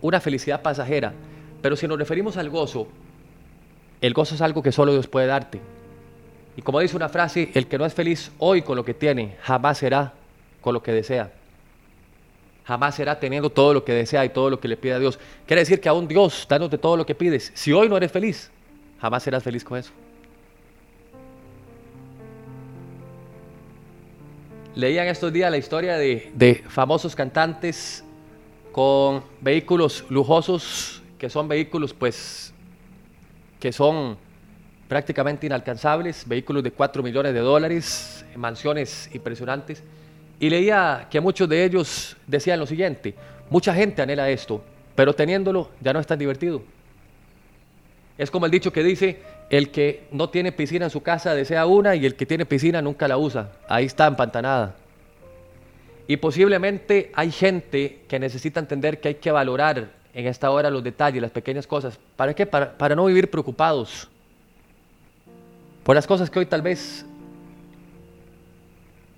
[0.00, 1.12] una felicidad pasajera.
[1.60, 2.86] Pero si nos referimos al gozo,
[4.00, 5.60] el gozo es algo que solo Dios puede darte.
[6.56, 9.36] Y como dice una frase, el que no es feliz hoy con lo que tiene,
[9.42, 10.12] jamás será
[10.60, 11.32] con lo que desea.
[12.64, 15.18] Jamás será teniendo todo lo que desea y todo lo que le pide a Dios.
[15.46, 18.50] Quiere decir que aún Dios, dándote todo lo que pides, si hoy no eres feliz,
[19.00, 19.90] jamás serás feliz con eso.
[24.74, 28.04] Leían estos días la historia de, de famosos cantantes
[28.70, 32.54] con vehículos lujosos, que son vehículos pues
[33.60, 34.16] que son
[34.88, 39.82] prácticamente inalcanzables, vehículos de 4 millones de dólares, mansiones impresionantes.
[40.42, 43.14] Y leía que muchos de ellos decían lo siguiente,
[43.48, 44.60] mucha gente anhela esto,
[44.96, 46.64] pero teniéndolo ya no es tan divertido.
[48.18, 51.64] Es como el dicho que dice, el que no tiene piscina en su casa desea
[51.66, 53.52] una y el que tiene piscina nunca la usa.
[53.68, 54.74] Ahí está empantanada.
[56.08, 60.82] Y posiblemente hay gente que necesita entender que hay que valorar en esta hora los
[60.82, 62.00] detalles, las pequeñas cosas.
[62.16, 62.46] ¿Para qué?
[62.46, 64.08] Para, para no vivir preocupados
[65.84, 67.06] por las cosas que hoy tal vez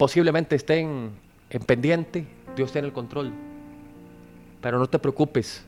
[0.04, 1.12] posiblemente estén
[1.48, 3.32] en pendiente, Dios tiene el control.
[4.60, 5.64] Pero no te preocupes,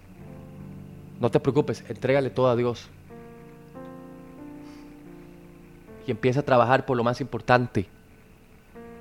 [1.19, 2.87] no te preocupes, entrégale todo a Dios.
[6.07, 7.87] Y empieza a trabajar por lo más importante.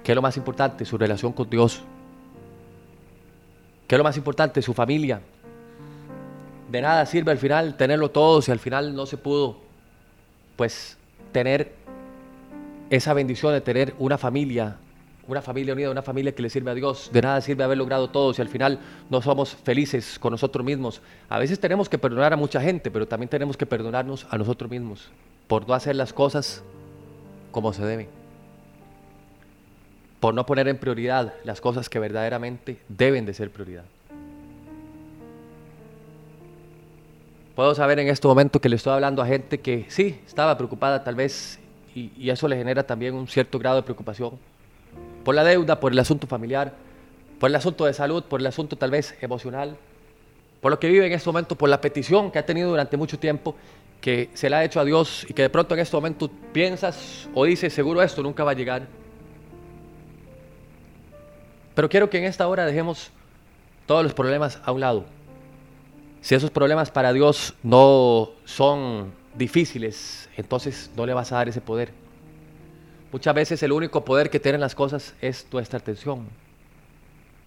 [0.06, 0.86] ¿Qué es lo más importante?
[0.86, 1.84] Su relación con Dios.
[3.90, 4.62] ¿Qué es lo más importante?
[4.62, 5.20] Su familia.
[6.72, 9.58] De nada sirve al final tenerlo todo si al final no se pudo,
[10.56, 10.98] pues,
[11.34, 11.74] tener
[12.90, 14.78] esa bendición de tener una familia,
[15.28, 17.10] una familia unida, una familia que le sirve a Dios.
[17.12, 21.02] De nada sirve haber logrado todo si al final no somos felices con nosotros mismos.
[21.30, 24.70] A veces tenemos que perdonar a mucha gente, pero también tenemos que perdonarnos a nosotros
[24.70, 25.10] mismos
[25.48, 26.64] por no hacer las cosas
[27.52, 28.10] como se debe.
[30.20, 33.86] Por no poner en prioridad las cosas que verdaderamente deben de ser prioridad.
[37.56, 41.04] Puedo saber en este momento que le estoy hablando a gente que sí, estaba preocupada
[41.06, 41.60] tal vez
[41.96, 44.38] y, eso le genera también un cierto grado de preocupación
[45.26, 46.72] por la deuda, por el asunto familiar,
[47.40, 49.76] por el asunto de salud, por el asunto tal vez emocional,
[50.62, 53.18] por lo que vive en este momento, por la petición que ha tenido durante mucho
[53.18, 53.56] tiempo,
[54.00, 57.28] que se le ha hecho a Dios y que de pronto en este momento piensas
[57.34, 58.88] o dices, seguro esto nunca va a llegar.
[61.74, 63.12] Pero quiero que en esta hora dejemos
[63.88, 65.06] todos los problemas a un lado.
[66.22, 71.62] Si esos problemas para Dios no son difíciles, entonces no le vas a dar ese
[71.62, 72.05] poder.
[73.16, 76.28] Muchas veces el único poder que tienen las cosas es nuestra atención.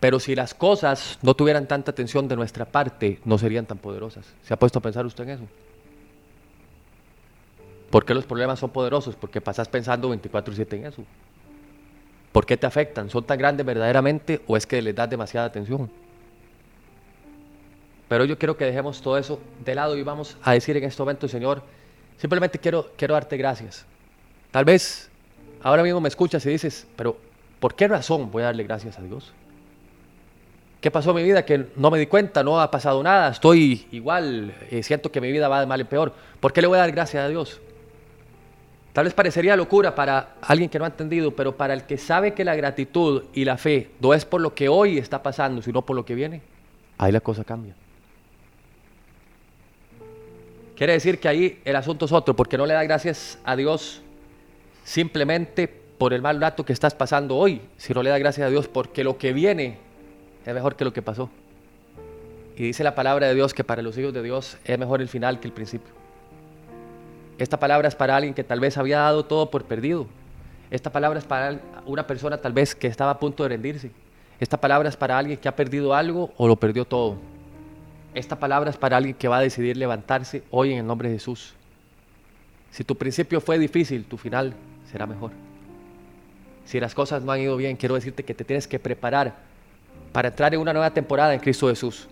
[0.01, 4.25] Pero si las cosas no tuvieran tanta atención de nuestra parte, no serían tan poderosas.
[4.45, 5.43] ¿Se ha puesto a pensar usted en eso?
[7.91, 9.15] ¿Por qué los problemas son poderosos?
[9.15, 11.05] Porque pasas pensando 24/7 en eso.
[12.33, 13.11] ¿Por qué te afectan?
[13.11, 15.91] ¿Son tan grandes verdaderamente o es que les das demasiada atención?
[18.09, 21.03] Pero yo quiero que dejemos todo eso de lado y vamos a decir en este
[21.03, 21.63] momento, Señor,
[22.17, 23.85] Simplemente quiero, quiero darte gracias.
[24.51, 25.09] Tal vez
[25.63, 27.17] ahora mismo me escuchas y dices, pero
[27.61, 29.33] ¿por qué razón voy a darle gracias a Dios?
[30.81, 31.45] ¿Qué pasó en mi vida?
[31.45, 35.33] Que no me di cuenta, no ha pasado nada, estoy igual, eh, siento que mi
[35.33, 36.13] vida va de mal en peor.
[36.39, 37.61] ¿Por qué le voy a dar gracias a Dios?
[38.93, 42.35] Tal vez parecería locura para alguien que no ha entendido, pero para el que sabe
[42.35, 45.83] que la gratitud y la fe no es por lo que hoy está pasando, sino
[45.83, 46.43] por lo que viene,
[46.97, 47.75] ahí la cosa cambia.
[50.77, 54.01] Quiere decir que ahí el asunto es otro, porque no le da gracias a Dios
[54.89, 58.69] simplemente por el mal rato que estás pasando hoy, sino le da gracias a Dios
[58.69, 59.77] porque lo que viene
[60.47, 61.29] es mejor que lo que pasó.
[62.57, 65.09] Y dice la palabra de Dios que para los hijos de Dios es mejor el
[65.09, 65.93] final que el principio.
[67.37, 70.07] Esta palabra es para alguien que tal vez había dado todo por perdido.
[70.71, 73.91] Esta palabra es para una persona tal vez que estaba a punto de rendirse.
[74.41, 77.19] Esta palabra es para alguien que ha perdido algo o lo perdió todo.
[78.15, 81.17] Esta palabra es para alguien que va a decidir levantarse hoy en el nombre de
[81.17, 81.53] Jesús.
[82.71, 84.55] Si tu principio fue difícil, tu final
[84.91, 85.33] será mejor.
[86.65, 89.37] Si las cosas no han ido bien, quiero decirte que te tienes que preparar
[90.13, 92.09] para entrar en una nueva temporada en Cristo Jesús.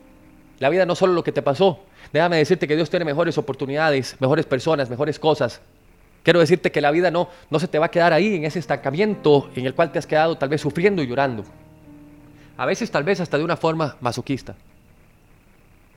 [0.59, 1.81] La vida no solo lo que te pasó.
[2.13, 5.61] Déjame decirte que Dios tiene mejores oportunidades, mejores personas, mejores cosas.
[6.23, 8.59] Quiero decirte que la vida no, no se te va a quedar ahí, en ese
[8.59, 11.45] estancamiento en el cual te has quedado tal vez sufriendo y llorando.
[12.57, 14.55] A veces tal vez hasta de una forma masoquista.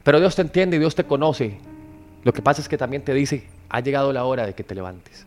[0.03, 1.57] Pero Dios te entiende y Dios te conoce.
[2.23, 4.75] Lo que pasa es que también te dice, ha llegado la hora de que te
[4.75, 5.25] levantes.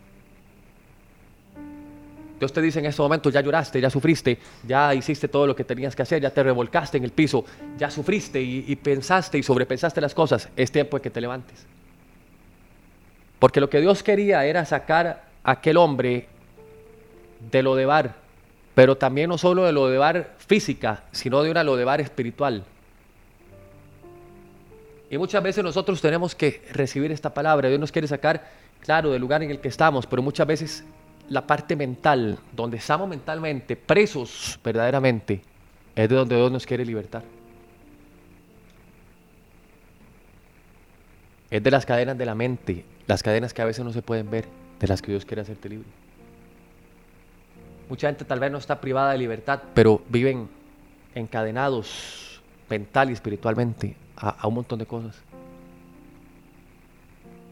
[2.42, 5.62] Dios te dice en este momento, ya lloraste, ya sufriste, ya hiciste todo lo que
[5.62, 7.44] tenías que hacer, ya te revolcaste en el piso,
[7.78, 11.64] ya sufriste y, pensaste y sobrepensaste las cosas, es tiempo de que te levantes.
[13.38, 15.06] Porque lo que Dios quería era sacar
[15.44, 16.26] a aquel hombre
[17.52, 18.16] de lo de bar,
[18.74, 22.00] pero también no solo de lo de bar física, sino de una lo de bar
[22.00, 22.64] espiritual.
[25.08, 27.68] Y muchas veces nosotros tenemos que recibir esta palabra.
[27.68, 28.50] Dios nos quiere sacar,
[28.80, 30.84] claro, del lugar en el que estamos, pero muchas veces
[31.32, 35.40] la parte mental, donde estamos mentalmente presos verdaderamente,
[35.96, 37.22] es de donde Dios nos quiere libertar.
[41.50, 44.30] Es de las cadenas de la mente, las cadenas que a veces no se pueden
[44.30, 44.44] ver,
[44.78, 45.88] de las que Dios quiere hacerte libre.
[47.88, 50.50] Mucha gente tal vez no está privada de libertad, pero viven
[51.14, 55.16] encadenados mental y espiritualmente a, un montón de cosas.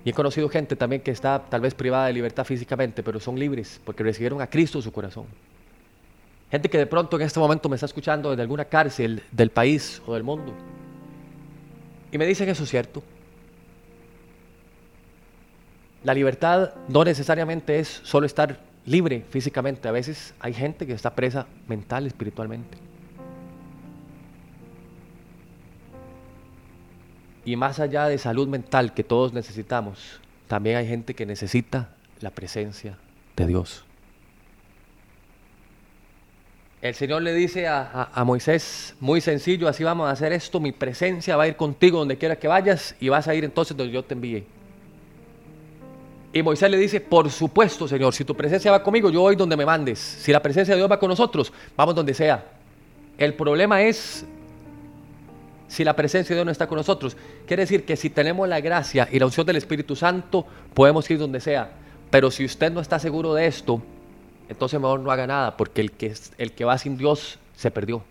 [0.04, 3.38] Y he conocido gente también que está tal vez privada de libertad físicamente, pero son
[3.38, 5.26] libres porque recibieron a Cristo en su corazón.
[6.50, 10.02] Gente que de pronto en este momento me está escuchando desde alguna cárcel del país
[10.06, 10.52] o del mundo.
[12.10, 13.02] Y me dicen eso es cierto.
[16.02, 19.86] La libertad no necesariamente es solo estar libre físicamente.
[19.86, 22.89] A veces hay gente que está presa mental, espiritualmente.
[27.44, 32.30] Y más allá de salud mental que todos necesitamos, también hay gente que necesita la
[32.30, 32.98] presencia
[33.36, 33.84] de Dios.
[36.82, 41.36] El Señor le dice a, Moisés, muy sencillo, así vamos a hacer esto, mi presencia
[41.36, 44.02] va a ir contigo donde quiera que vayas y vas a ir entonces donde yo
[44.02, 44.44] te envíe.
[46.32, 49.56] Y Moisés le dice, por supuesto, Señor, si tu presencia va conmigo, yo voy donde
[49.56, 49.98] me mandes.
[49.98, 52.44] Si la presencia de Dios va con nosotros, vamos donde sea.
[53.18, 54.24] El problema es
[55.70, 57.16] si la presencia de Dios no está con nosotros.
[57.46, 61.18] Quiere decir que si tenemos la gracia y la unción del Espíritu Santo, podemos ir
[61.18, 61.70] donde sea.
[62.10, 63.80] Pero si usted no está seguro de esto,
[64.48, 68.02] entonces mejor no haga nada, porque el que, el que va sin Dios se perdió.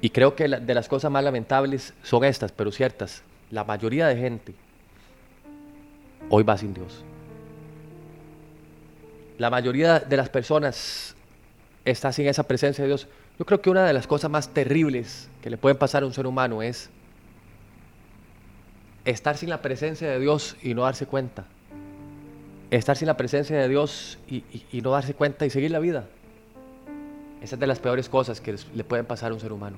[0.00, 3.24] Y creo que de las cosas más lamentables son estas, pero ciertas.
[3.50, 4.54] La mayoría de gente
[6.28, 7.02] hoy va sin Dios.
[9.36, 11.16] La mayoría de las personas
[11.84, 13.08] está sin esa presencia de Dios.
[13.38, 16.14] Yo creo que una de las cosas más terribles que le pueden pasar a un
[16.14, 16.90] ser humano es
[19.04, 21.44] estar sin la presencia de Dios y no darse cuenta.
[22.70, 24.42] Estar sin la presencia de Dios y,
[24.80, 26.06] no darse cuenta y seguir la vida.
[27.42, 29.76] Esa es de las peores cosas que le pueden pasar a un ser humano.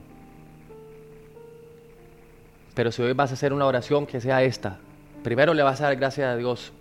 [2.74, 4.78] Pero si hoy vas a hacer una oración que sea esta,
[5.24, 6.72] primero le vas a dar gracias a Dios.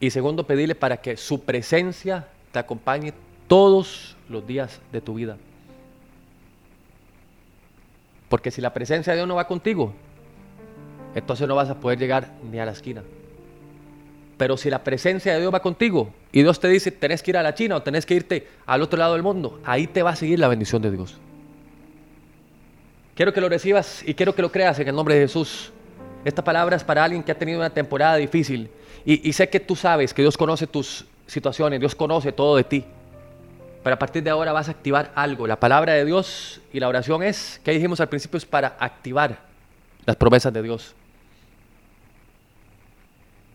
[0.00, 3.12] Y segundo, pedirle para que su presencia te acompañe
[3.48, 5.36] todos los días de tu vida.
[8.28, 9.94] Porque si la presencia de Dios no va contigo,
[11.14, 13.02] entonces no vas a poder llegar ni a la esquina.
[14.36, 17.36] Pero si la presencia de Dios va contigo y Dios te dice, tenés que ir
[17.38, 20.10] a la China o tenés que irte al otro lado del mundo, ahí te va
[20.10, 21.18] a seguir la bendición de Dios.
[23.16, 25.72] Quiero que lo recibas y quiero que lo creas en el nombre de Jesús.
[26.24, 28.70] Esta palabra es para alguien que ha tenido una temporada difícil
[29.04, 32.64] y, y sé que tú sabes que Dios conoce tus situaciones, Dios conoce todo de
[32.64, 32.84] ti.
[33.88, 35.46] Pero a partir de ahora vas a activar algo.
[35.46, 39.38] La palabra de Dios y la oración es, que dijimos al principio, es para activar
[40.04, 40.94] las promesas de Dios.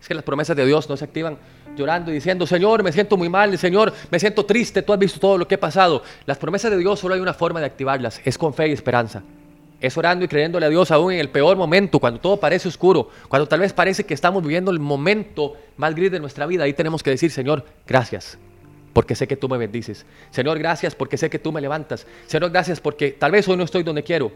[0.01, 1.38] Es que las promesas de Dios no se activan
[1.77, 5.19] llorando y diciendo, Señor, me siento muy mal, Señor, me siento triste, tú has visto
[5.19, 6.01] todo lo que he pasado.
[6.25, 9.21] Las promesas de Dios solo hay una forma de activarlas, es con fe y esperanza.
[9.79, 13.07] Es orando y creyéndole a Dios aún en el peor momento, cuando todo parece oscuro,
[13.29, 16.63] cuando tal vez parece que estamos viviendo el momento más gris de nuestra vida.
[16.63, 18.39] Ahí tenemos que decir, Señor, gracias
[18.94, 20.06] porque sé que tú me bendices.
[20.30, 22.06] Señor, gracias porque sé que tú me levantas.
[22.28, 24.32] Señor, gracias porque tal vez hoy no estoy donde quiero,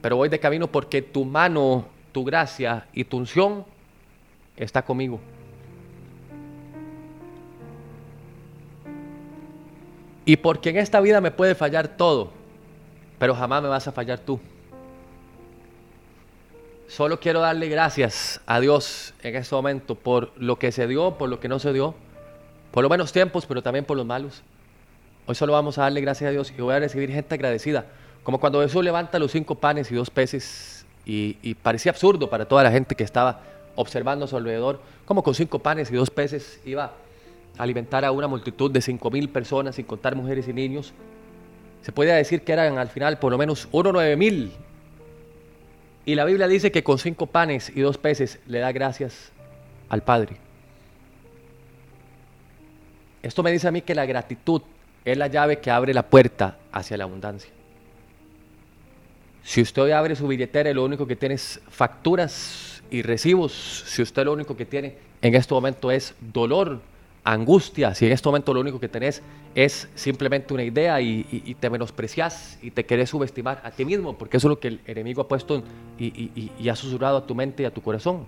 [0.00, 3.64] pero voy de camino porque tu mano, tu gracia y tu unción
[4.56, 5.20] está conmigo.
[10.24, 12.32] Y porque en esta vida me puede fallar todo,
[13.18, 14.40] pero jamás me vas a fallar tú.
[16.86, 21.28] Solo quiero darle gracias a Dios en este momento por lo que se dio, por
[21.28, 21.94] lo que no se dio,
[22.70, 24.42] por los buenos tiempos, pero también por los malos.
[25.26, 27.86] Hoy solo vamos a darle gracias a Dios y voy a recibir gente agradecida.
[28.22, 32.62] Como cuando Jesús levanta los cinco panes y dos peces y, parecía absurdo para toda
[32.62, 33.40] la gente que estaba
[33.76, 36.92] observando a su alrededor, como con cinco panes y dos peces iba
[37.56, 40.92] a alimentar a una multitud de cinco mil personas, sin contar mujeres y niños.
[41.82, 44.52] Se puede decir que eran al final por lo menos uno nueve mil
[46.04, 49.32] y la Biblia dice que con cinco panes y dos peces le da gracias
[49.88, 50.49] al Padre.
[53.22, 54.62] Esto me dice a mí que la gratitud
[55.04, 57.50] es la llave que abre la puerta hacia la abundancia.
[59.42, 64.02] Si usted abre su billetera y lo único que tiene es facturas y recibos, si
[64.02, 66.80] usted lo único que tiene en este momento es dolor,
[67.24, 69.22] angustia, si en este momento lo único que tenés
[69.54, 74.36] es simplemente una idea y, te menosprecias y te querés subestimar a ti mismo, porque
[74.36, 75.62] eso es lo que el enemigo ha puesto
[75.98, 78.24] y, ha susurrado a tu mente y a tu corazón.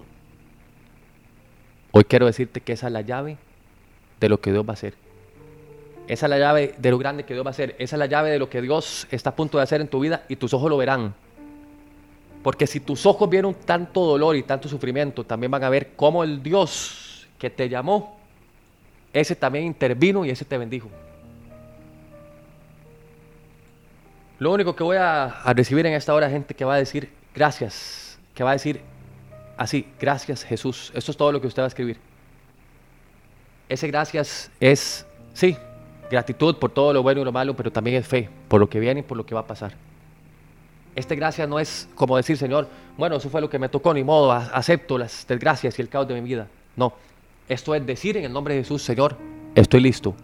[1.92, 3.36] Hoy quiero decirte que esa es la llave
[4.22, 4.94] de lo que Dios va a hacer.
[6.06, 7.74] Esa es la llave de lo grande que Dios va a hacer.
[7.78, 10.00] Esa es la llave de lo que Dios está a punto de hacer en tu
[10.00, 11.14] vida y tus ojos lo verán.
[12.42, 16.24] Porque si tus ojos vieron tanto dolor y tanto sufrimiento, también van a ver cómo
[16.24, 18.16] el Dios que te llamó
[19.12, 20.88] ese también intervino y ese te bendijo.
[24.38, 28.18] Lo único que voy a, recibir en esta hora gente que va a decir gracias,
[28.34, 28.80] que va a decir
[29.56, 30.90] así, gracias Jesús.
[30.94, 32.11] Esto es todo lo que usted va a escribir.
[33.72, 35.56] Ese gracias es, sí,
[36.10, 38.78] gratitud por todo lo bueno y lo malo, pero también es fe por lo que
[38.78, 39.72] viene y por lo que va a pasar.
[40.94, 42.68] Este gracias no es como decir, Señor,
[42.98, 46.06] bueno, eso fue lo que me tocó, ni modo, acepto las desgracias y el caos
[46.06, 46.48] de mi vida.
[46.76, 46.92] No,
[47.48, 49.16] esto es decir en el nombre de Jesús, Señor,
[49.54, 50.14] estoy listo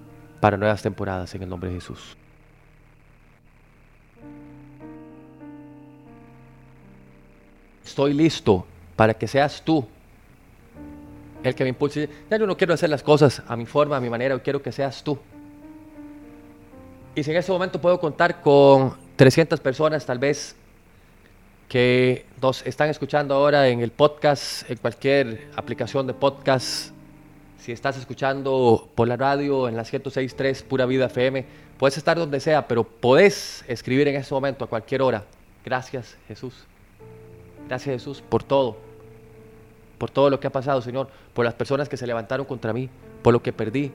[0.41, 2.19] para nuevas temporadas en el nombre de Jesús.
[7.83, 9.89] Estoy listo para que seas tú
[11.43, 12.09] el que me impulse.
[12.31, 15.03] Yo no quiero hacer las cosas a mi forma, a mi manera, quiero que seas
[15.03, 15.19] tú.
[17.15, 20.55] Y si en ese momento puedo contar con 300 personas tal vez
[21.69, 26.93] que nos están escuchando ahora en el podcast, en cualquier aplicación de podcast,
[27.59, 31.45] si estás escuchando por la radio en la 106.3 Pura Vida FM,
[31.77, 35.25] puedes estar donde sea, pero podés escribir en ese momento a cualquier hora.
[35.65, 36.55] Gracias Jesús.
[37.69, 38.88] Gracias Jesús por todo.
[39.99, 41.09] Por todo lo que ha pasado, Señor.
[41.35, 42.89] Por las personas que se levantaron contra mí.
[43.23, 43.93] Por lo que perdí.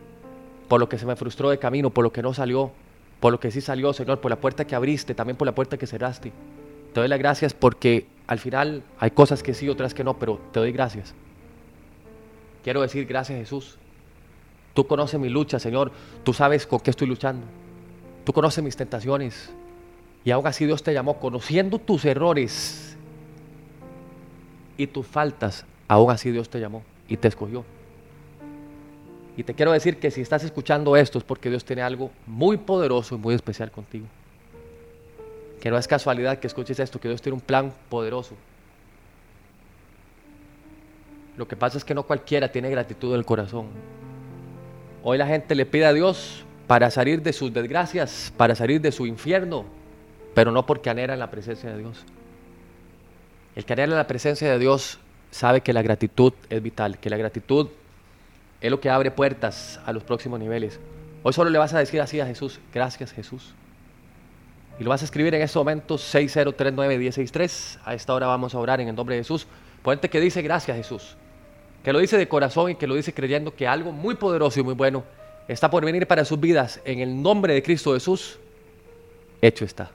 [0.68, 1.90] Por lo que se me frustró de camino.
[1.90, 2.72] Por lo que no salió.
[3.20, 4.20] Por lo que sí salió, Señor.
[4.20, 5.16] Por la puerta que abriste.
[5.16, 6.32] También por la puerta que cerraste.
[6.94, 10.40] Te doy las gracias porque al final hay cosas que sí, otras que no, pero
[10.52, 11.16] te doy gracias.
[12.64, 13.78] Quiero decir gracias Jesús.
[14.74, 15.92] Tú conoces mi lucha, Señor.
[16.24, 17.46] Tú sabes con qué estoy luchando.
[18.24, 19.52] Tú conoces mis tentaciones.
[20.24, 22.96] Y aún así Dios te llamó, conociendo tus errores
[24.78, 27.64] y tus faltas, aún así Dios te llamó y te escogió.
[29.36, 32.58] Y te quiero decir que si estás escuchando esto es porque Dios tiene algo muy
[32.58, 34.06] poderoso y muy especial contigo.
[35.60, 38.36] Que no es casualidad que escuches esto, que Dios tiene un plan poderoso
[41.38, 43.68] lo que pasa es que no cualquiera tiene gratitud del corazón.
[45.04, 48.92] Hoy la gente le pide a Dios para salir de sus desgracias, para salir de
[48.92, 49.66] su infierno,
[50.36, 52.04] pero no porque anhela la presencia de Dios.
[53.56, 55.00] El que anhela la presencia de Dios
[55.34, 57.68] sabe que la gratitud es vital, que la gratitud
[58.62, 60.80] es lo que abre puertas a los próximos niveles.
[61.24, 63.54] Hoy solo le vas a decir así a Jesús, gracias Jesús.
[64.80, 67.12] Y lo vas a escribir en este momento 6039
[67.86, 69.46] A esta hora vamos a orar en el nombre de Jesús.
[69.82, 71.18] Ponte que dice gracias Jesús
[71.84, 74.64] que lo dice de corazón y que lo dice creyendo que algo muy poderoso y
[74.64, 75.04] muy bueno
[75.48, 76.80] está por venir para sus vidas.
[76.86, 78.40] En el nombre de Cristo Jesús,
[79.42, 79.92] hecho está.